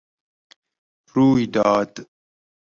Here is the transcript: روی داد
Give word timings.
روی 1.13 1.45
داد 1.47 2.07